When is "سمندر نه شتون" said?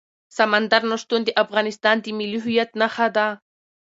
0.37-1.21